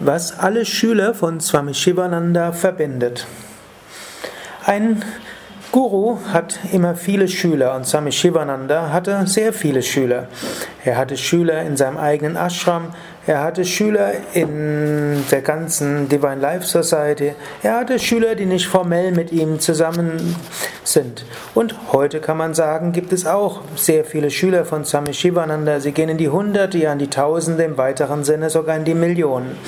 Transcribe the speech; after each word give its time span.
Was 0.00 0.38
alle 0.38 0.66
Schüler 0.66 1.14
von 1.14 1.40
Swami 1.40 1.72
Shivananda 1.72 2.52
verbindet. 2.52 3.26
Ein 4.64 5.02
Guru 5.76 6.16
hat 6.32 6.58
immer 6.72 6.94
viele 6.94 7.28
Schüler 7.28 7.76
und 7.76 7.86
Swami 7.86 8.10
Shivananda 8.10 8.92
hatte 8.92 9.26
sehr 9.26 9.52
viele 9.52 9.82
Schüler. 9.82 10.28
Er 10.86 10.96
hatte 10.96 11.18
Schüler 11.18 11.60
in 11.64 11.76
seinem 11.76 11.98
eigenen 11.98 12.34
Ashram, 12.34 12.94
er 13.26 13.42
hatte 13.42 13.62
Schüler 13.66 14.12
in 14.32 15.22
der 15.30 15.42
ganzen 15.42 16.08
Divine 16.08 16.36
Life 16.36 16.64
Society, 16.64 17.34
er 17.62 17.76
hatte 17.76 17.98
Schüler, 17.98 18.36
die 18.36 18.46
nicht 18.46 18.66
formell 18.66 19.12
mit 19.12 19.32
ihm 19.32 19.60
zusammen 19.60 20.36
sind. 20.82 21.26
Und 21.54 21.74
heute 21.92 22.20
kann 22.20 22.38
man 22.38 22.54
sagen, 22.54 22.92
gibt 22.92 23.12
es 23.12 23.26
auch 23.26 23.60
sehr 23.74 24.06
viele 24.06 24.30
Schüler 24.30 24.64
von 24.64 24.86
Swami 24.86 25.12
Shivananda. 25.12 25.80
Sie 25.80 25.92
gehen 25.92 26.08
in 26.08 26.16
die 26.16 26.30
Hunderte, 26.30 26.78
ja 26.78 26.94
in 26.94 26.98
die 26.98 27.10
Tausende, 27.10 27.64
im 27.64 27.76
weiteren 27.76 28.24
Sinne 28.24 28.48
sogar 28.48 28.76
in 28.76 28.86
die 28.86 28.94
Millionen. 28.94 29.58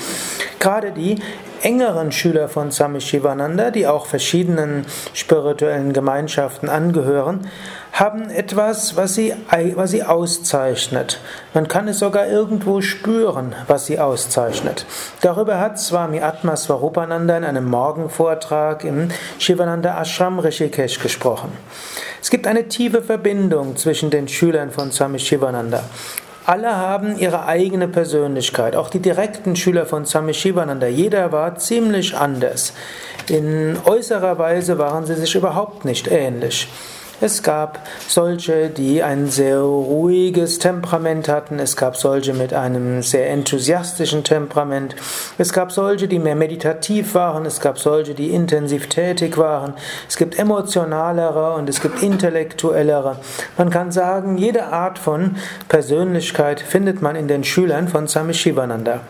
Gerade 0.59 0.91
die 0.91 1.19
engeren 1.61 2.11
Schüler 2.11 2.49
von 2.49 2.71
Swami 2.71 2.99
Shivananda, 3.01 3.71
die 3.71 3.87
auch 3.87 4.05
verschiedenen 4.05 4.85
spirituellen 5.13 5.93
Gemeinschaften 5.93 6.69
angehören, 6.69 7.47
haben 7.93 8.29
etwas, 8.29 8.95
was 8.95 9.15
sie, 9.15 9.33
was 9.75 9.91
sie 9.91 10.03
auszeichnet. 10.03 11.19
Man 11.53 11.67
kann 11.67 11.87
es 11.87 11.99
sogar 11.99 12.27
irgendwo 12.27 12.81
spüren, 12.81 13.55
was 13.67 13.85
sie 13.87 13.99
auszeichnet. 13.99 14.85
Darüber 15.21 15.59
hat 15.59 15.79
Swami 15.79 16.21
Atma 16.21 16.55
Swarupananda 16.55 17.37
in 17.37 17.43
einem 17.43 17.65
Morgenvortrag 17.65 18.83
im 18.83 19.09
Shivananda 19.37 19.99
Ashram 19.99 20.39
Rishikesh 20.39 20.99
gesprochen. 20.99 21.51
Es 22.21 22.29
gibt 22.29 22.47
eine 22.47 22.67
tiefe 22.67 23.01
Verbindung 23.01 23.75
zwischen 23.75 24.09
den 24.09 24.27
Schülern 24.27 24.71
von 24.71 24.91
Swami 24.91 25.19
Shivananda. 25.19 25.83
Alle 26.49 26.77
haben 26.77 27.19
ihre 27.19 27.45
eigene 27.45 27.87
Persönlichkeit, 27.87 28.75
auch 28.75 28.89
die 28.89 28.97
direkten 28.97 29.55
Schüler 29.55 29.85
von 29.85 30.07
Swami 30.07 30.33
Shivananda. 30.33 30.87
Jeder 30.87 31.31
war 31.31 31.57
ziemlich 31.57 32.17
anders. 32.17 32.73
In 33.27 33.77
äußerer 33.85 34.39
Weise 34.39 34.79
waren 34.79 35.05
sie 35.05 35.13
sich 35.13 35.35
überhaupt 35.35 35.85
nicht 35.85 36.07
ähnlich. 36.07 36.67
Es 37.21 37.43
gab 37.43 37.79
solche, 38.07 38.69
die 38.69 39.03
ein 39.03 39.27
sehr 39.27 39.59
ruhiges 39.59 40.57
Temperament 40.57 41.27
hatten. 41.27 41.59
Es 41.59 41.75
gab 41.75 41.97
solche 41.97 42.33
mit 42.33 42.53
einem 42.53 43.01
sehr 43.01 43.29
enthusiastischen 43.29 44.23
Temperament. 44.23 44.95
Es 45.37 45.51
gab 45.51 45.73
solche, 45.73 46.07
die 46.07 46.17
mehr 46.17 46.35
meditativ 46.35 47.15
waren. 47.15 47.45
Es 47.45 47.59
gab 47.59 47.77
solche, 47.77 48.13
die 48.13 48.29
intensiv 48.29 48.87
tätig 48.87 49.37
waren. 49.37 49.73
Es 50.07 50.15
gibt 50.15 50.39
emotionalere 50.39 51.55
und 51.55 51.67
es 51.67 51.81
gibt 51.81 52.01
intellektuellere. 52.01 53.17
Man 53.57 53.69
kann 53.69 53.91
sagen, 53.91 54.37
jede 54.37 54.67
Art 54.67 54.97
von 54.97 55.35
Persönlichkeit 55.67 56.61
findet 56.61 57.01
man 57.01 57.17
in 57.17 57.27
den 57.27 57.43
Schülern 57.43 57.89
von 57.89 58.07
Swami 58.07 58.33
Shivananda 58.33 59.01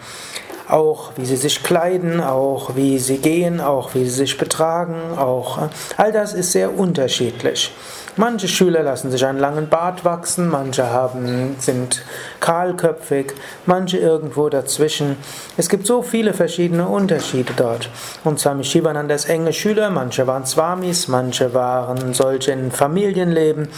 auch 0.67 1.13
wie 1.15 1.25
sie 1.25 1.35
sich 1.35 1.63
kleiden, 1.63 2.21
auch 2.21 2.75
wie 2.75 2.99
sie 2.99 3.17
gehen, 3.17 3.59
auch 3.59 3.95
wie 3.95 4.03
sie 4.03 4.11
sich 4.11 4.37
betragen, 4.37 5.17
auch 5.17 5.57
äh, 5.57 5.69
all 5.97 6.11
das 6.11 6.33
ist 6.33 6.51
sehr 6.51 6.77
unterschiedlich. 6.77 7.73
Manche 8.19 8.49
Schüler 8.49 8.83
lassen 8.83 9.11
sich 9.11 9.25
einen 9.25 9.39
langen 9.39 9.69
Bart 9.69 10.03
wachsen, 10.03 10.49
manche 10.49 10.89
haben, 10.91 11.55
sind 11.57 12.03
kahlköpfig, 12.41 13.31
manche 13.65 13.97
irgendwo 13.97 14.49
dazwischen. 14.49 15.15
Es 15.55 15.69
gibt 15.69 15.87
so 15.87 16.01
viele 16.01 16.33
verschiedene 16.33 16.85
Unterschiede 16.85 17.53
dort. 17.55 17.89
Und 18.25 18.37
Swami 18.37 18.65
Shivananda 18.65 19.15
ist 19.15 19.29
enge 19.29 19.53
Schüler, 19.53 19.89
manche 19.89 20.27
waren 20.27 20.45
Swamis, 20.45 21.07
manche 21.07 21.53
waren 21.53 22.13
solche 22.13 22.51
in 22.51 22.71
Familienleben. 22.71 23.69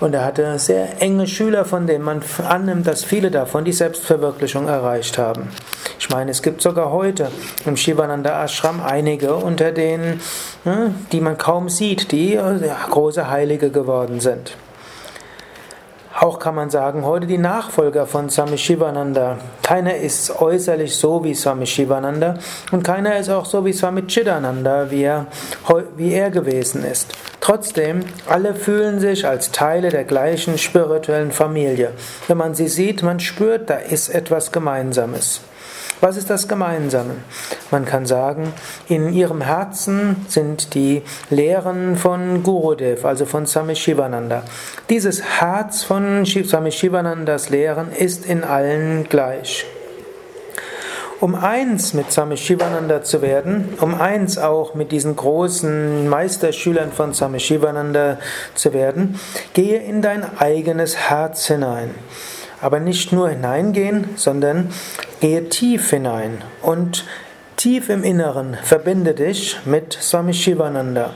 Und 0.00 0.12
er 0.12 0.24
hatte 0.24 0.58
sehr 0.58 1.00
enge 1.00 1.28
Schüler, 1.28 1.64
von 1.64 1.86
denen 1.86 2.02
man 2.04 2.20
annimmt, 2.48 2.88
dass 2.88 3.04
viele 3.04 3.30
davon 3.30 3.64
die 3.64 3.72
Selbstverwirklichung 3.72 4.66
erreicht 4.66 5.18
haben. 5.18 5.50
Ich 5.98 6.10
meine, 6.10 6.30
es 6.30 6.42
gibt 6.42 6.60
sogar 6.60 6.90
heute 6.90 7.30
im 7.64 7.76
Shivananda 7.76 8.44
Ashram 8.44 8.80
einige 8.82 9.34
unter 9.34 9.72
denen, 9.72 10.20
hm, 10.64 10.94
die 11.12 11.20
man 11.20 11.38
kaum 11.38 11.68
sieht, 11.68 12.12
die 12.12 12.38
große 12.90 13.30
Heilige 13.30 13.70
geworden 13.70 14.20
sind. 14.20 14.56
Auch 16.20 16.38
kann 16.38 16.54
man 16.54 16.70
sagen, 16.70 17.04
heute 17.04 17.26
die 17.26 17.38
Nachfolger 17.38 18.06
von 18.06 18.30
Swami 18.30 18.56
Shivananda. 18.56 19.38
Keiner 19.62 19.96
ist 19.96 20.40
äußerlich 20.40 20.94
so 20.94 21.24
wie 21.24 21.34
Swami 21.34 21.66
Shivananda 21.66 22.38
und 22.70 22.84
keiner 22.84 23.18
ist 23.18 23.30
auch 23.30 23.44
so 23.44 23.64
wie 23.64 23.72
Swami 23.72 24.06
Chidananda, 24.06 24.92
wie 24.92 25.02
er, 25.02 25.26
wie 25.96 26.12
er 26.12 26.30
gewesen 26.30 26.84
ist. 26.84 27.12
Trotzdem, 27.40 28.04
alle 28.28 28.54
fühlen 28.54 29.00
sich 29.00 29.26
als 29.26 29.50
Teile 29.50 29.88
der 29.88 30.04
gleichen 30.04 30.56
spirituellen 30.56 31.32
Familie. 31.32 31.90
Wenn 32.28 32.38
man 32.38 32.54
sie 32.54 32.68
sieht, 32.68 33.02
man 33.02 33.18
spürt, 33.18 33.68
da 33.68 33.74
ist 33.74 34.08
etwas 34.08 34.52
Gemeinsames. 34.52 35.40
Was 36.04 36.18
ist 36.18 36.28
das 36.28 36.48
Gemeinsame? 36.48 37.14
Man 37.70 37.86
kann 37.86 38.04
sagen, 38.04 38.52
in 38.88 39.10
ihrem 39.14 39.40
Herzen 39.40 40.26
sind 40.28 40.74
die 40.74 41.00
Lehren 41.30 41.96
von 41.96 42.42
Gurudev, 42.42 43.06
also 43.06 43.24
von 43.24 43.46
Swami 43.46 43.74
Shivananda. 43.74 44.42
Dieses 44.90 45.22
Herz 45.22 45.82
von 45.82 46.26
Swami 46.26 46.72
Shivanandas 46.72 47.48
Lehren 47.48 47.90
ist 47.90 48.26
in 48.26 48.44
allen 48.44 49.08
gleich. 49.08 49.64
Um 51.20 51.34
eins 51.34 51.94
mit 51.94 52.12
Swami 52.12 52.36
Shivananda 52.36 53.02
zu 53.02 53.22
werden, 53.22 53.72
um 53.80 53.98
eins 53.98 54.36
auch 54.36 54.74
mit 54.74 54.92
diesen 54.92 55.16
großen 55.16 56.06
Meisterschülern 56.06 56.92
von 56.92 57.14
Swami 57.14 57.40
Shivananda 57.40 58.18
zu 58.54 58.74
werden, 58.74 59.18
gehe 59.54 59.78
in 59.78 60.02
dein 60.02 60.36
eigenes 60.38 60.98
Herz 60.98 61.46
hinein. 61.46 61.94
Aber 62.64 62.80
nicht 62.80 63.12
nur 63.12 63.28
hineingehen, 63.28 64.08
sondern 64.16 64.70
gehe 65.20 65.50
tief 65.50 65.90
hinein 65.90 66.42
und 66.62 67.04
tief 67.56 67.90
im 67.90 68.02
Inneren 68.02 68.56
verbinde 68.62 69.12
dich 69.12 69.58
mit 69.66 69.92
Swami 69.92 70.32
Shivananda. 70.32 71.10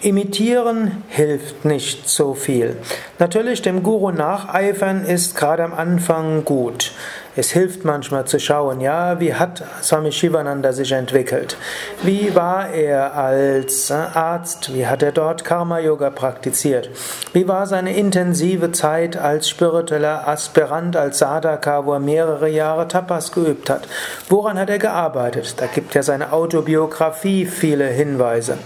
Imitieren 0.00 1.04
hilft 1.10 1.66
nicht 1.66 2.08
so 2.08 2.32
viel. 2.32 2.78
Natürlich, 3.18 3.60
dem 3.60 3.82
Guru 3.82 4.12
nacheifern 4.12 5.04
ist 5.04 5.36
gerade 5.36 5.62
am 5.62 5.74
Anfang 5.74 6.46
gut. 6.46 6.92
Es 7.38 7.52
hilft 7.52 7.84
manchmal 7.84 8.24
zu 8.24 8.40
schauen, 8.40 8.80
ja, 8.80 9.20
wie 9.20 9.32
hat 9.32 9.62
Swami 9.80 10.10
Shivananda 10.10 10.72
sich 10.72 10.90
entwickelt? 10.90 11.56
Wie 12.02 12.34
war 12.34 12.70
er 12.70 13.14
als 13.14 13.90
äh, 13.90 13.94
Arzt? 13.94 14.74
Wie 14.74 14.88
hat 14.88 15.04
er 15.04 15.12
dort 15.12 15.44
Karma 15.44 15.78
Yoga 15.78 16.10
praktiziert? 16.10 16.90
Wie 17.32 17.46
war 17.46 17.68
seine 17.68 17.96
intensive 17.96 18.72
Zeit 18.72 19.16
als 19.16 19.48
spiritueller 19.48 20.26
Aspirant, 20.26 20.96
als 20.96 21.18
Sadhaka, 21.18 21.86
wo 21.86 21.92
er 21.92 22.00
mehrere 22.00 22.48
Jahre 22.48 22.88
Tapas 22.88 23.30
geübt 23.30 23.70
hat? 23.70 23.86
Woran 24.28 24.58
hat 24.58 24.68
er 24.68 24.80
gearbeitet? 24.80 25.60
Da 25.60 25.66
gibt 25.66 25.94
ja 25.94 26.02
seine 26.02 26.32
Autobiografie 26.32 27.46
viele 27.46 27.86
Hinweise. 27.86 28.58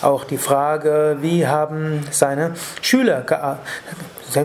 Auch 0.00 0.24
die 0.24 0.38
Frage, 0.38 1.18
wie 1.20 1.46
haben 1.46 2.02
seine 2.10 2.52
Schüler 2.80 3.20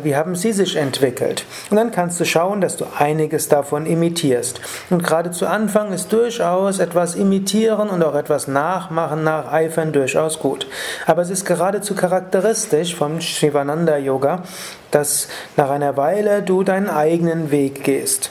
wie 0.03 0.15
haben 0.15 0.35
sie 0.35 0.53
sich 0.53 0.75
entwickelt? 0.75 1.45
Und 1.69 1.77
dann 1.77 1.91
kannst 1.91 2.19
du 2.19 2.25
schauen, 2.25 2.61
dass 2.61 2.77
du 2.77 2.85
einiges 2.97 3.49
davon 3.49 3.85
imitierst. 3.85 4.61
Und 4.89 5.03
gerade 5.03 5.31
zu 5.31 5.47
Anfang 5.47 5.91
ist 5.91 6.13
durchaus 6.13 6.79
etwas 6.79 7.15
imitieren 7.15 7.89
und 7.89 8.03
auch 8.03 8.15
etwas 8.15 8.47
nachmachen, 8.47 9.23
nacheifern 9.23 9.91
durchaus 9.91 10.39
gut. 10.39 10.67
Aber 11.07 11.21
es 11.21 11.29
ist 11.29 11.45
geradezu 11.45 11.95
charakteristisch 11.95 12.95
vom 12.95 13.21
Shivananda 13.21 13.97
Yoga, 13.97 14.43
dass 14.91 15.27
nach 15.57 15.69
einer 15.69 15.97
Weile 15.97 16.43
du 16.43 16.63
deinen 16.63 16.89
eigenen 16.89 17.51
Weg 17.51 17.83
gehst. 17.83 18.29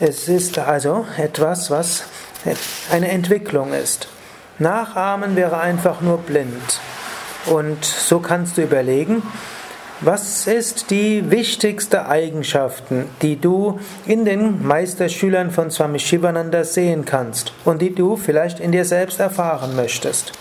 Es 0.00 0.28
ist 0.28 0.58
also 0.58 1.06
etwas, 1.16 1.70
was 1.70 2.04
eine 2.90 3.08
Entwicklung 3.08 3.72
ist. 3.72 4.08
Nachahmen 4.58 5.36
wäre 5.36 5.58
einfach 5.58 6.00
nur 6.00 6.18
blind. 6.18 6.80
Und 7.46 7.84
so 7.84 8.20
kannst 8.20 8.56
du 8.56 8.62
überlegen, 8.62 9.22
was 10.00 10.46
ist 10.48 10.90
die 10.90 11.30
wichtigste 11.30 12.06
Eigenschaften, 12.06 13.08
die 13.22 13.40
du 13.40 13.78
in 14.06 14.24
den 14.24 14.66
Meisterschülern 14.66 15.50
von 15.50 15.70
Swami 15.70 16.00
Shivananda 16.00 16.64
sehen 16.64 17.04
kannst 17.04 17.52
und 17.64 17.80
die 17.80 17.94
du 17.94 18.16
vielleicht 18.16 18.58
in 18.58 18.72
dir 18.72 18.84
selbst 18.84 19.20
erfahren 19.20 19.76
möchtest? 19.76 20.32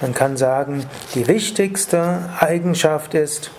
Man 0.00 0.12
kann 0.12 0.36
sagen, 0.36 0.84
die 1.14 1.26
wichtigste 1.26 2.28
Eigenschaft 2.38 3.14
ist 3.14 3.50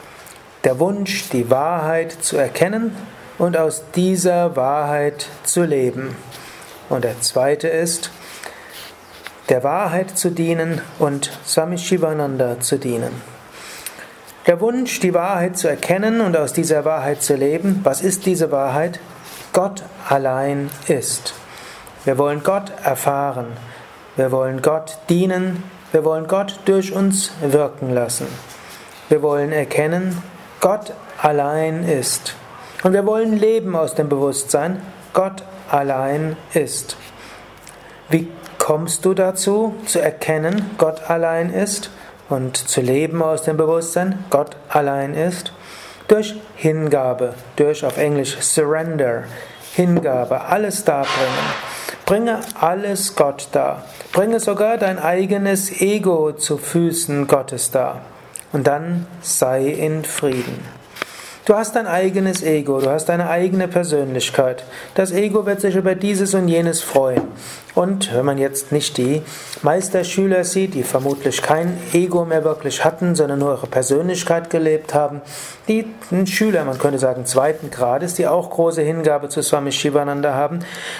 der 0.63 0.79
Wunsch, 0.79 1.29
die 1.29 1.49
Wahrheit 1.49 2.11
zu 2.11 2.37
erkennen 2.37 2.95
und 3.39 3.57
aus 3.57 3.83
dieser 3.95 4.55
Wahrheit 4.55 5.25
zu 5.43 5.63
leben. 5.63 6.15
Und 6.89 7.03
der 7.03 7.19
zweite 7.21 7.67
ist, 7.67 8.11
der 9.49 9.63
Wahrheit 9.63 10.17
zu 10.17 10.29
dienen 10.29 10.81
und 10.99 11.31
Swami 11.45 11.79
Shivananda 11.79 12.59
zu 12.59 12.77
dienen. 12.77 13.34
Der 14.47 14.61
Wunsch, 14.61 14.99
die 14.99 15.15
Wahrheit 15.15 15.57
zu 15.57 15.67
erkennen 15.67 16.21
und 16.21 16.37
aus 16.37 16.53
dieser 16.53 16.85
Wahrheit 16.85 17.23
zu 17.23 17.35
leben, 17.35 17.79
was 17.83 18.01
ist 18.01 18.27
diese 18.27 18.51
Wahrheit? 18.51 18.99
Gott 19.53 19.81
allein 20.07 20.69
ist. 20.87 21.33
Wir 22.03 22.19
wollen 22.19 22.43
Gott 22.43 22.71
erfahren. 22.83 23.47
Wir 24.15 24.31
wollen 24.31 24.61
Gott 24.61 24.99
dienen. 25.09 25.63
Wir 25.91 26.05
wollen 26.05 26.27
Gott 26.27 26.59
durch 26.65 26.93
uns 26.93 27.31
wirken 27.41 27.91
lassen. 27.91 28.27
Wir 29.09 29.23
wollen 29.23 29.51
erkennen, 29.51 30.21
Gott 30.61 30.93
allein 31.19 31.83
ist. 31.83 32.35
Und 32.83 32.93
wir 32.93 33.05
wollen 33.07 33.37
leben 33.39 33.75
aus 33.75 33.95
dem 33.95 34.09
Bewusstsein, 34.09 34.79
Gott 35.13 35.43
allein 35.71 36.37
ist. 36.53 36.97
Wie 38.09 38.27
kommst 38.59 39.05
du 39.05 39.15
dazu, 39.15 39.73
zu 39.87 39.99
erkennen, 39.99 40.69
Gott 40.77 41.09
allein 41.09 41.49
ist 41.51 41.89
und 42.29 42.57
zu 42.57 42.81
leben 42.81 43.21
aus 43.21 43.43
dem 43.43 43.57
Bewusstsein, 43.57 44.25
Gott 44.29 44.55
allein 44.69 45.13
ist? 45.13 45.53
Durch 46.07 46.35
Hingabe, 46.55 47.33
durch 47.55 47.83
auf 47.83 47.97
Englisch 47.97 48.37
Surrender, 48.39 49.23
Hingabe, 49.73 50.41
alles 50.41 50.83
darbringen. 50.83 51.33
Bringe 52.05 52.39
alles 52.59 53.15
Gott 53.15 53.47
dar. 53.51 53.83
Bringe 54.11 54.39
sogar 54.39 54.77
dein 54.77 54.99
eigenes 54.99 55.81
Ego 55.81 56.33
zu 56.33 56.57
Füßen 56.57 57.25
Gottes 57.25 57.71
dar. 57.71 58.01
Und 58.53 58.67
dann 58.67 59.07
sei 59.21 59.65
in 59.65 60.05
Frieden. 60.05 60.63
Du 61.45 61.55
hast 61.55 61.75
dein 61.75 61.85
eigenes 61.85 62.41
Ego, 62.41 62.79
du 62.79 62.89
hast 62.89 63.05
deine 63.05 63.29
eigene 63.29 63.67
Persönlichkeit. 63.67 64.63
Das 64.95 65.11
Ego 65.11 65.45
wird 65.45 65.61
sich 65.61 65.75
über 65.75 65.93
dieses 65.93 66.33
und 66.33 66.47
jenes 66.47 66.81
freuen. 66.81 67.21
Und 67.75 68.15
wenn 68.15 68.25
man 68.25 68.37
jetzt 68.37 68.71
nicht 68.71 68.97
die 68.97 69.21
Meisterschüler 69.61 70.45
sieht, 70.45 70.73
die 70.73 70.83
vermutlich 70.83 71.41
kein 71.41 71.77
Ego 71.91 72.23
mehr 72.23 72.45
wirklich 72.45 72.85
hatten, 72.85 73.15
sondern 73.15 73.39
nur 73.39 73.51
ihre 73.51 73.67
Persönlichkeit 73.67 74.49
gelebt 74.49 74.93
haben, 74.93 75.21
die 75.67 75.85
Schüler, 76.25 76.63
man 76.63 76.77
könnte 76.77 76.99
sagen 76.99 77.25
zweiten 77.25 77.69
Grades, 77.69 78.13
die 78.13 78.27
auch 78.27 78.49
große 78.49 78.81
Hingabe 78.81 79.27
zu 79.27 79.41
Swami 79.41 79.73
Shivananda 79.73 80.33
haben, 80.33 80.59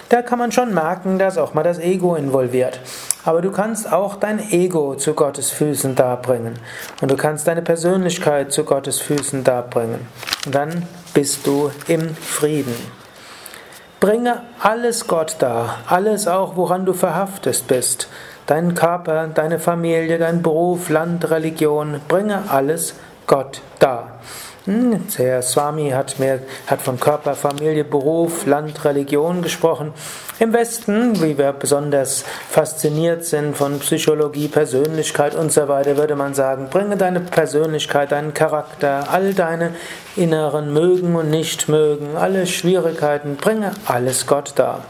da 0.09 0.21
kann 0.21 0.37
man 0.37 0.51
schon 0.51 0.73
merken, 0.73 1.17
dass 1.17 1.37
auch 1.37 1.53
mal 1.53 1.63
das 1.63 1.79
Ego 1.79 2.15
involviert. 2.15 2.81
Aber 3.23 3.41
du 3.41 3.51
kannst 3.51 3.91
auch 3.91 4.17
dein 4.17 4.51
Ego 4.51 4.95
zu 4.95 5.13
Gottes 5.13 5.51
Füßen 5.51 5.95
darbringen. 5.95 6.59
Und 7.01 7.09
du 7.09 7.15
kannst 7.15 7.47
deine 7.47 7.61
Persönlichkeit 7.61 8.51
zu 8.51 8.65
Gottes 8.65 8.99
Füßen 8.99 9.45
darbringen. 9.45 10.07
Und 10.45 10.53
dann 10.53 10.83
bist 11.13 11.47
du 11.47 11.71
im 11.87 12.13
Frieden. 12.15 13.04
Bringe 14.05 14.43
alles 14.59 15.07
Gott 15.07 15.37
dar, 15.39 15.79
alles 15.87 16.27
auch, 16.27 16.55
woran 16.55 16.85
du 16.85 16.93
verhaftet 16.93 17.63
bist. 17.67 18.07
Deinen 18.45 18.75
Körper, 18.75 19.25
deine 19.25 19.57
Familie, 19.57 20.19
dein 20.19 20.43
Beruf, 20.43 20.89
Land, 20.89 21.31
Religion, 21.31 21.99
bringe 22.07 22.43
alles 22.49 22.93
Gott 23.27 23.61
dar. 23.79 24.19
Hm, 24.65 25.07
der 25.19 25.43
Swami 25.43 25.91
hat, 25.91 26.17
mehr, 26.17 26.39
hat 26.65 26.81
von 26.81 26.99
Körper, 26.99 27.35
Familie, 27.35 27.83
Beruf, 27.83 28.47
Land, 28.47 28.83
Religion 28.83 29.43
gesprochen. 29.43 29.93
Im 30.39 30.53
Westen, 30.53 31.21
wie 31.21 31.37
wir 31.37 31.53
besonders 31.53 32.25
fasziniert 32.49 33.25
sind 33.25 33.55
von 33.55 33.77
Psychologie, 33.77 34.47
Persönlichkeit 34.47 35.35
und 35.35 35.51
so 35.51 35.67
weiter, 35.67 35.97
würde 35.97 36.15
man 36.15 36.33
sagen, 36.33 36.69
bringe 36.71 36.97
deine 36.97 37.19
Persönlichkeit, 37.19 38.11
deinen 38.11 38.33
Charakter, 38.33 39.11
all 39.11 39.35
deine 39.35 39.75
inneren 40.15 40.73
Mögen 40.73 41.15
und 41.15 41.29
Nichtmögen, 41.29 42.17
alle 42.17 42.47
Schwierigkeiten, 42.47 43.35
bringe 43.35 43.71
alles 43.85 44.25
Gott 44.25 44.53
dar. 44.55 44.83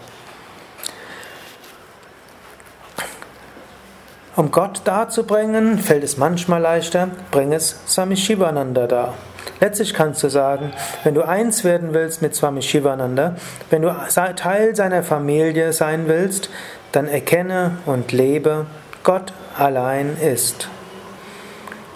Um 4.37 4.51
Gott 4.51 4.81
darzubringen, 4.83 5.79
fällt 5.79 6.03
es 6.03 6.17
manchmal 6.17 6.61
leichter, 6.61 7.07
bring 7.31 7.53
es 7.53 7.79
Swami 7.87 8.17
Shivananda 8.17 8.85
dar. 8.85 9.13
Letztlich 9.61 9.93
kannst 9.93 10.23
du 10.23 10.29
sagen, 10.29 10.73
wenn 11.05 11.13
du 11.13 11.21
eins 11.21 11.63
werden 11.63 11.93
willst 11.93 12.21
mit 12.21 12.35
Swami 12.35 12.61
Shivananda, 12.61 13.37
wenn 13.69 13.81
du 13.81 13.95
Teil 14.35 14.75
seiner 14.75 15.03
Familie 15.03 15.71
sein 15.71 16.09
willst, 16.09 16.49
dann 16.91 17.07
erkenne 17.07 17.77
und 17.85 18.11
lebe, 18.11 18.65
Gott 19.05 19.31
allein 19.57 20.17
ist. 20.17 20.67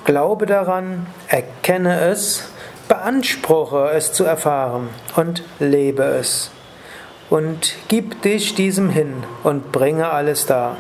Glaube 0.06 0.46
daran, 0.46 1.08
erkenne 1.28 2.00
es, 2.00 2.50
beanspruche 2.88 3.92
es 3.94 4.14
zu 4.14 4.24
erfahren 4.24 4.88
und 5.18 5.44
lebe 5.60 6.04
es. 6.04 6.52
Und 7.30 7.76
gib 7.90 8.22
dich 8.22 8.56
diesem 8.56 8.90
hin 8.90 9.24
und 9.44 9.74
bringe 9.74 10.10
alles 10.10 10.46
dar. 10.46 10.78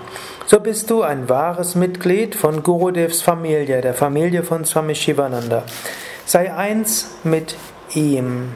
So 0.52 0.60
bist 0.60 0.90
du 0.90 1.04
ein 1.04 1.30
wahres 1.30 1.76
Mitglied 1.76 2.34
von 2.34 2.64
Gurudevs 2.64 3.22
Familie, 3.22 3.82
der 3.82 3.94
Familie 3.94 4.42
von 4.42 4.66
Swami 4.66 4.96
Shivananda. 4.96 5.64
Sei 6.26 6.52
eins 6.52 7.12
mit 7.24 7.56
ihm. 7.94 8.56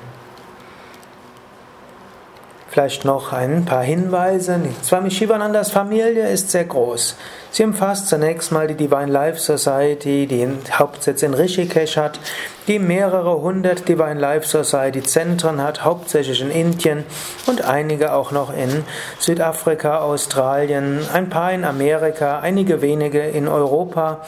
Vielleicht 2.74 3.06
noch 3.06 3.34
ein 3.34 3.66
paar 3.66 3.84
Hinweise. 3.84 4.60
Swami 4.84 5.12
Shivanandas 5.12 5.70
Familie 5.70 6.28
ist 6.28 6.50
sehr 6.50 6.66
groß. 6.66 7.16
Sie 7.52 7.64
umfasst 7.64 8.08
zunächst 8.08 8.52
mal 8.52 8.66
die 8.66 8.74
Divine 8.74 9.12
Life 9.12 9.38
Society, 9.40 10.26
die 10.26 10.38
den 10.40 10.58
Hauptsitz 10.72 11.22
in 11.22 11.36
Rishikesh 11.36 11.98
hat, 11.98 12.20
die 12.68 12.80
mehrere 12.80 13.42
hundert 13.42 13.88
Divine 13.88 14.20
Life 14.20 14.48
Society 14.48 15.04
Zentren 15.04 15.62
hat, 15.62 15.86
hauptsächlich 15.86 16.42
in 16.42 16.50
Indien 16.50 17.04
und 17.46 17.64
einige 17.64 18.14
auch 18.14 18.32
noch 18.32 18.52
in 18.52 18.84
Südafrika, 19.20 20.00
Australien, 20.00 21.02
ein 21.14 21.30
paar 21.30 21.54
in 21.54 21.66
Amerika, 21.66 22.40
einige 22.40 22.82
wenige 22.82 23.22
in 23.22 23.48
Europa. 23.48 24.22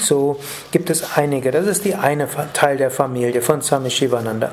So 0.00 0.40
gibt 0.72 0.90
es 0.90 1.16
einige. 1.16 1.52
Das 1.52 1.66
ist 1.66 1.84
die 1.84 1.94
eine 1.94 2.26
Teil 2.54 2.76
der 2.76 2.90
Familie 2.90 3.40
von 3.40 3.62
Swami 3.62 3.90
Shivananda. 3.90 4.50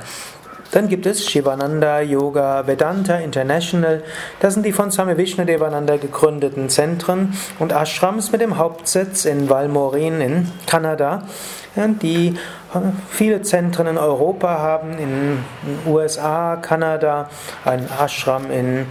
Dann 0.75 0.89
gibt 0.89 1.05
es 1.05 1.25
Shivananda 1.25 2.01
Yoga 2.01 2.67
Vedanta 2.67 3.15
International. 3.15 4.03
Das 4.41 4.55
sind 4.55 4.65
die 4.65 4.73
von 4.73 4.91
Swami 4.91 5.15
Vishnudevananda 5.15 5.95
gegründeten 5.95 6.67
Zentren 6.67 7.33
und 7.59 7.71
Ashrams 7.71 8.33
mit 8.33 8.41
dem 8.41 8.57
Hauptsitz 8.57 9.23
in 9.23 9.49
Valmorin 9.49 10.19
in 10.19 10.51
Kanada, 10.67 11.23
die 12.01 12.35
viele 13.09 13.41
Zentren 13.41 13.87
in 13.87 13.97
Europa 13.97 14.59
haben, 14.59 14.97
in 14.97 15.37
den 15.63 15.93
USA, 15.93 16.57
Kanada, 16.57 17.29
ein 17.63 17.87
Ashram 17.97 18.51
in 18.51 18.85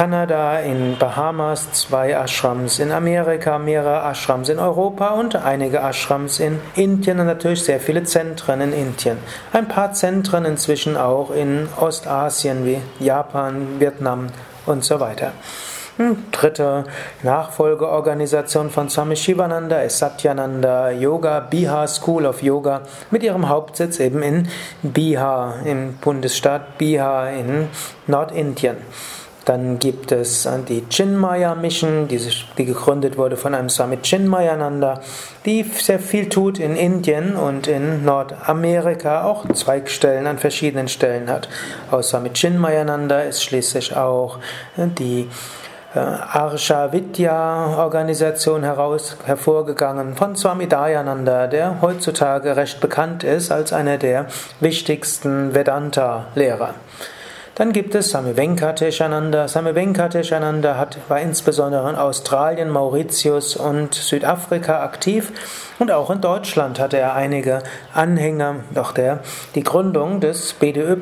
Kanada, 0.00 0.60
in 0.60 0.96
Bahamas, 0.98 1.72
zwei 1.72 2.12
Ashrams 2.12 2.78
in 2.78 2.90
Amerika, 2.90 3.58
mehrere 3.58 4.00
Ashrams 4.10 4.48
in 4.48 4.58
Europa 4.58 5.08
und 5.08 5.36
einige 5.36 5.80
Ashrams 5.80 6.40
in 6.40 6.58
Indien 6.74 7.20
und 7.20 7.26
natürlich 7.26 7.64
sehr 7.64 7.80
viele 7.80 8.04
Zentren 8.04 8.62
in 8.62 8.72
Indien. 8.72 9.18
Ein 9.52 9.68
paar 9.68 9.92
Zentren 9.92 10.46
inzwischen 10.46 10.96
auch 10.96 11.30
in 11.30 11.68
Ostasien 11.78 12.64
wie 12.64 12.80
Japan, 12.98 13.78
Vietnam 13.78 14.28
und 14.64 14.84
so 14.84 15.00
weiter. 15.00 15.32
Hm, 15.98 16.16
dritte 16.32 16.84
Nachfolgeorganisation 17.22 18.70
von 18.70 18.88
Swami 18.88 19.16
Shivananda 19.16 19.82
ist 19.82 19.98
Satyananda 19.98 20.92
Yoga, 20.92 21.40
Bihar 21.40 21.86
School 21.88 22.24
of 22.24 22.42
Yoga, 22.42 22.84
mit 23.10 23.22
ihrem 23.22 23.50
Hauptsitz 23.50 24.00
eben 24.00 24.22
in 24.22 24.48
Bihar, 24.82 25.56
im 25.66 25.98
Bundesstaat 25.98 26.78
Bihar 26.78 27.32
in 27.32 27.68
Nordindien. 28.06 28.78
Dann 29.50 29.80
gibt 29.80 30.12
es 30.12 30.46
äh, 30.46 30.60
die 30.60 30.84
Chinmaya 30.88 31.56
Mission, 31.56 32.06
die, 32.06 32.20
die 32.56 32.64
gegründet 32.64 33.18
wurde 33.18 33.36
von 33.36 33.52
einem 33.52 33.68
Swami 33.68 33.98
Chinmayananda, 34.00 35.00
die 35.44 35.64
sehr 35.64 35.98
viel 35.98 36.28
tut 36.28 36.60
in 36.60 36.76
Indien 36.76 37.34
und 37.34 37.66
in 37.66 38.04
Nordamerika, 38.04 39.24
auch 39.24 39.48
Zweigstellen 39.52 40.28
an 40.28 40.38
verschiedenen 40.38 40.86
Stellen 40.86 41.28
hat. 41.28 41.48
Aus 41.90 42.10
Swami 42.10 42.30
Chinmayananda 42.32 43.22
ist 43.22 43.42
schließlich 43.42 43.96
auch 43.96 44.38
äh, 44.76 44.86
die 44.86 45.28
äh, 45.96 45.98
Arsha 45.98 46.92
Vidya 46.92 47.76
Organisation 47.76 48.62
heraus, 48.62 49.16
hervorgegangen 49.24 50.14
von 50.14 50.36
Swami 50.36 50.68
Dayananda, 50.68 51.48
der 51.48 51.82
heutzutage 51.82 52.54
recht 52.54 52.78
bekannt 52.80 53.24
ist 53.24 53.50
als 53.50 53.72
einer 53.72 53.98
der 53.98 54.26
wichtigsten 54.60 55.56
Vedanta-Lehrer. 55.56 56.76
Dann 57.60 57.74
gibt 57.74 57.94
es 57.94 58.08
Sami 58.08 58.38
Venkateshananda. 58.38 59.46
Sami 59.46 59.74
Venkateshananda 59.74 60.78
hat, 60.78 60.96
war 61.08 61.20
insbesondere 61.20 61.90
in 61.90 61.96
Australien, 61.96 62.70
Mauritius 62.70 63.54
und 63.54 63.92
Südafrika 63.94 64.82
aktiv 64.82 65.30
und 65.78 65.92
auch 65.92 66.08
in 66.08 66.22
Deutschland 66.22 66.80
hatte 66.80 66.96
er 66.96 67.14
einige 67.14 67.62
Anhänger. 67.92 68.60
Doch 68.74 68.92
der, 68.92 69.20
die 69.54 69.62
Gründung 69.62 70.20
des 70.20 70.54
BDY, 70.54 71.00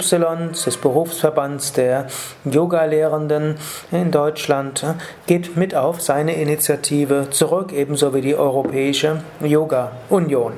des 0.50 0.76
Berufsverbands 0.78 1.74
der 1.74 2.08
Yoga-Lehrenden 2.44 3.54
in 3.92 4.10
Deutschland, 4.10 4.84
geht 5.28 5.56
mit 5.56 5.76
auf 5.76 6.02
seine 6.02 6.34
Initiative 6.34 7.28
zurück, 7.30 7.72
ebenso 7.72 8.14
wie 8.14 8.20
die 8.20 8.34
Europäische 8.34 9.20
Yoga-Union. 9.40 10.54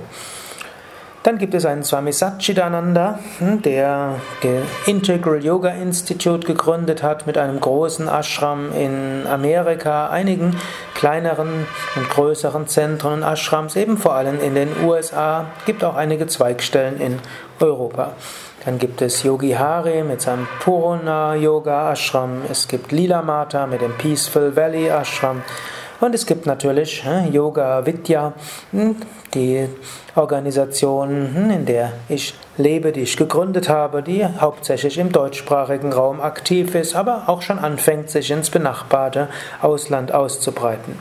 Dann 1.23 1.37
gibt 1.37 1.53
es 1.53 1.67
einen 1.67 1.85
Swami 1.85 2.15
Satchidananda, 2.15 3.19
hm, 3.39 3.61
der 3.61 4.15
Integral 4.87 5.45
Yoga 5.45 5.69
Institute 5.69 6.47
gegründet 6.47 7.03
hat 7.03 7.27
mit 7.27 7.37
einem 7.37 7.61
großen 7.61 8.09
Ashram 8.09 8.73
in 8.73 9.27
Amerika, 9.27 10.09
einigen 10.09 10.57
kleineren 10.95 11.67
und 11.97 12.09
größeren 12.09 12.67
Zentren 12.69 13.13
und 13.13 13.23
Ashrams, 13.23 13.77
eben 13.77 13.99
vor 13.99 14.15
allem 14.15 14.41
in 14.41 14.55
den 14.55 14.71
USA, 14.83 15.45
gibt 15.67 15.85
auch 15.85 15.95
einige 15.95 16.27
Zweigstellen 16.27 16.99
in 16.99 17.19
Europa. 17.61 18.13
Dann 18.65 18.79
gibt 18.79 19.03
es 19.03 19.23
Yogi 19.23 19.53
Hari 19.53 20.03
mit 20.03 20.23
seinem 20.23 20.49
Purana 20.61 21.35
Yoga 21.35 21.93
Ashram, 21.93 22.43
es 22.51 22.67
gibt 22.67 22.93
Lila 22.93 23.21
Mata 23.21 23.67
mit 23.67 23.83
dem 23.83 23.93
Peaceful 23.93 24.57
Valley 24.57 24.89
Ashram, 24.89 25.43
Und 26.01 26.15
es 26.15 26.25
gibt 26.25 26.47
natürlich 26.47 27.05
Yoga 27.31 27.85
Vidya, 27.85 28.33
hm, 28.73 28.97
die 29.35 29.69
Organisation, 30.17 31.35
hm, 31.35 31.51
in 31.51 31.67
der 31.67 31.93
ich 32.09 32.35
lebe, 32.57 32.91
die 32.91 33.03
ich 33.03 33.19
gegründet 33.19 33.69
habe, 33.69 34.03
die 34.03 34.25
hauptsächlich 34.25 34.97
im 34.97 35.13
deutschsprachigen 35.13 35.93
Raum 35.93 36.23
aktiv 36.23 36.75
ist, 36.75 36.97
aber 36.97 37.25
auch 37.27 37.43
schon 37.43 37.59
anfängt, 37.59 38.09
sich 38.09 38.31
ins 38.31 38.49
benachbarte 38.49 39.29
Ausland 39.61 40.13
auszubreiten. 40.13 40.99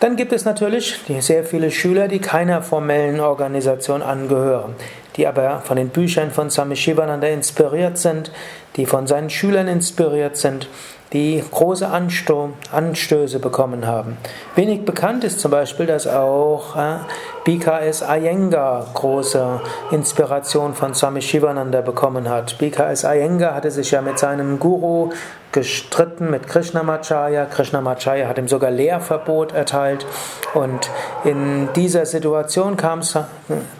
Dann 0.00 0.16
gibt 0.16 0.32
es 0.32 0.44
natürlich 0.44 1.00
sehr 1.20 1.44
viele 1.44 1.70
Schüler, 1.70 2.08
die 2.08 2.18
keiner 2.18 2.62
formellen 2.62 3.20
Organisation 3.20 4.02
angehören, 4.02 4.74
die 5.16 5.26
aber 5.26 5.60
von 5.60 5.76
den 5.76 5.88
Büchern 5.90 6.30
von 6.30 6.50
Swami 6.50 6.76
Shivananda 6.76 7.26
inspiriert 7.28 7.96
sind, 7.96 8.30
die 8.76 8.86
von 8.86 9.06
seinen 9.06 9.30
Schülern 9.30 9.68
inspiriert 9.68 10.36
sind, 10.36 10.68
die 11.14 11.42
große 11.48 11.88
Anstöße 11.88 13.38
bekommen 13.38 13.86
haben. 13.86 14.18
Wenig 14.56 14.84
bekannt 14.84 15.22
ist 15.22 15.38
zum 15.38 15.52
Beispiel, 15.52 15.86
dass 15.86 16.08
auch 16.08 16.76
äh, 16.76 16.96
BKS 17.44 18.02
Iyengar 18.02 18.88
große 18.92 19.60
Inspiration 19.92 20.74
von 20.74 20.92
Swami 20.92 21.22
Shivananda 21.22 21.82
bekommen 21.82 22.28
hat. 22.28 22.58
BKS 22.58 23.04
Iyengar 23.04 23.54
hatte 23.54 23.70
sich 23.70 23.92
ja 23.92 24.02
mit 24.02 24.18
seinem 24.18 24.58
Guru 24.58 25.10
gestritten, 25.52 26.30
mit 26.30 26.48
Krishnamacharya. 26.48 27.44
Krishnamacharya 27.44 28.26
hat 28.26 28.38
ihm 28.38 28.48
sogar 28.48 28.72
Lehrverbot 28.72 29.52
erteilt. 29.52 30.04
Und 30.52 30.90
in 31.22 31.68
dieser 31.76 32.06
Situation 32.06 32.76
kam 32.76 33.02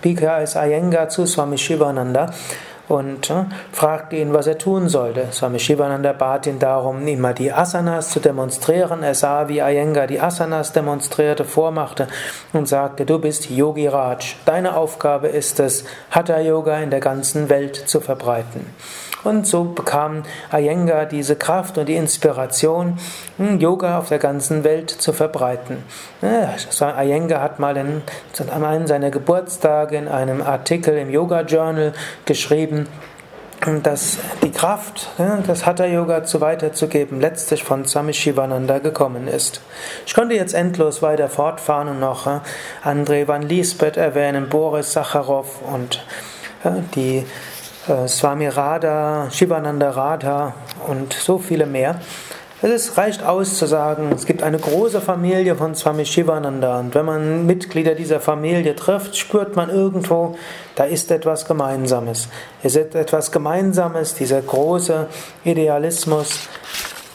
BKS 0.03 0.55
Iyengar 0.55 1.09
zu 1.09 1.27
Swami 1.27 1.59
Shivananda 1.59 2.31
und 2.89 3.31
äh, 3.31 3.45
fragte 3.73 4.17
ihn, 4.17 4.33
was 4.35 4.47
er 4.47 4.59
tun 4.59 4.89
sollte. 4.89 5.29
Swami 5.33 5.59
Shivananda 5.59 6.13
bat 6.13 6.47
ihn 6.47 6.59
darum, 6.59 7.07
ihm 7.07 7.21
mal 7.21 7.35
die 7.35 7.53
Asanas 7.53 8.11
zu 8.11 8.21
demonstrieren. 8.21 9.03
Er 9.03 9.15
sah, 9.15 9.49
wie 9.49 9.61
Iyengar 9.61 10.07
die 10.07 10.21
Asanas 10.21 10.73
demonstrierte, 10.73 11.45
vormachte 11.45 12.09
und 12.53 12.69
sagte, 12.69 13.07
du 13.07 13.19
bist 13.19 13.51
Yogi 13.51 13.89
Raj. 13.89 14.37
Deine 14.45 14.77
Aufgabe 14.77 15.29
ist 15.29 15.61
es, 15.61 15.85
Hatha 16.11 16.41
Yoga 16.41 16.79
in 16.79 16.91
der 16.91 17.01
ganzen 17.01 17.49
Welt 17.49 17.77
zu 17.77 18.01
verbreiten. 18.01 18.67
Und 19.25 19.47
so 19.47 19.65
bekam 19.65 20.23
Iyengar 20.53 21.07
diese 21.07 21.35
Kraft 21.35 21.79
und 21.79 21.89
die 21.89 21.97
Inspiration, 21.97 22.99
hm, 23.39 23.59
Yoga 23.59 23.99
auf 23.99 24.11
der 24.11 24.19
ganzen 24.19 24.65
Welt 24.65 24.91
zu 24.91 25.13
verbreiten. 25.13 25.79
Iyengar 26.23 27.41
hat 27.41 27.59
mal 27.59 27.77
in, 27.77 28.03
an 28.53 28.65
einem 28.65 28.87
seiner 28.87 29.11
Geburtstage 29.11 29.97
in 29.97 30.09
einem 30.09 30.43
Artikel 30.43 30.97
im 30.99 31.11
Yoga 31.11 31.41
Journal 31.41 31.95
geschrieben, 32.27 32.87
dass 33.83 34.19
die 34.43 34.51
Kraft, 34.51 35.09
das 35.47 35.65
Hatha 35.65 35.87
Yoga 35.87 36.25
zu 36.25 36.41
weiterzugeben, 36.41 37.21
letztlich 37.21 37.65
von 37.65 37.87
Swami 37.87 38.13
Shivananda 38.13 38.79
gekommen 38.79 39.27
ist. 39.27 39.63
Ich 40.07 40.13
konnte 40.15 40.35
jetzt 40.35 40.53
endlos 40.55 41.01
weiter 41.01 41.29
fortfahren 41.29 41.89
und 41.89 42.01
noch 42.01 42.27
André 42.85 43.27
van 43.27 43.43
Liesbeth 43.43 43.97
erwähnen, 43.97 44.49
Boris 44.51 44.93
Sacharow 44.93 45.47
und 45.73 46.05
die 46.95 47.19
äh, 47.19 47.25
Swami 48.07 48.49
Radha, 48.49 49.29
Shivananda 49.31 49.91
Radha 49.91 50.55
und 50.89 51.13
so 51.13 51.39
viele 51.39 51.67
mehr. 51.67 52.01
Es 52.63 52.97
reicht 52.97 53.23
aus 53.23 53.59
zu 53.59 53.67
sagen, 53.67 54.11
es 54.15 54.25
gibt 54.25 54.43
eine 54.43 54.59
große 54.59 55.03
Familie 55.03 55.55
von 55.55 55.75
Swami 55.75 56.07
Shivananda 56.07 56.81
und 56.81 56.95
wenn 56.95 57.05
man 57.05 57.45
Mitglieder 57.45 57.95
dieser 57.95 58.21
Familie 58.21 58.75
trifft, 58.75 59.17
spürt 59.19 59.55
man 59.55 59.69
irgendwo, 59.69 60.35
da 60.77 60.85
ist 60.85 61.11
etwas 61.11 61.45
Gemeinsames. 61.45 62.29
Es 62.63 62.75
ist 62.75 62.95
etwas 62.95 63.31
Gemeinsames, 63.31 64.15
dieser 64.15 64.41
große 64.41 65.07
Idealismus. 65.45 66.49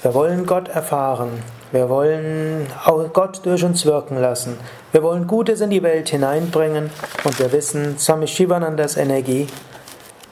Wir 0.03 0.13
wollen 0.13 0.45
Gott 0.45 0.67
erfahren. 0.67 1.41
Wir 1.71 1.89
wollen 1.89 2.67
Gott 3.13 3.41
durch 3.43 3.63
uns 3.63 3.87
wirken 3.87 4.19
lassen. 4.19 4.55
Wir 4.91 5.01
wollen 5.01 5.25
Gutes 5.25 5.61
in 5.61 5.71
die 5.71 5.81
Welt 5.81 6.09
hineinbringen 6.09 6.91
und 7.23 7.39
wir 7.39 7.51
wissen, 7.51 7.97
Swami 7.97 8.27
Shivanandas 8.27 8.97
Energie 8.97 9.47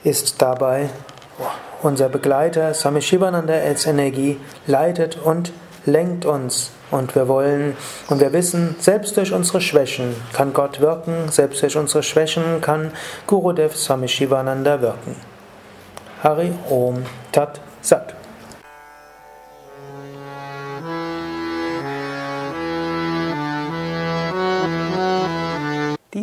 ist 0.08 0.42
dabei 0.42 0.90
unser 1.84 2.10
Begleiter. 2.10 2.74
Swami 2.74 3.02
Shivananda 3.02 3.54
als 3.54 3.86
Energie 3.86 4.40
leitet 4.66 5.18
und 5.18 5.52
lenkt 5.86 6.26
uns. 6.26 6.72
Und 6.90 7.16
wir 7.16 7.28
wollen 7.28 7.76
und 8.10 8.22
wir 8.22 8.32
wissen, 8.32 8.78
selbst 8.80 9.18
durch 9.18 9.34
unsere 9.34 9.60
Schwächen 9.60 10.16
kann 10.32 10.54
Gott 10.54 10.80
wirken, 10.80 11.30
selbst 11.30 11.62
durch 11.62 11.76
unsere 11.76 12.02
Schwächen 12.02 12.62
kann 12.62 12.92
Gurudev 13.28 13.76
Swami 13.76 14.08
Shivananda 14.08 14.80
wirken. 14.80 15.16
Hari 16.24 16.54
Om 16.70 17.04
Tat 17.34 17.60
Sat. 17.82 18.17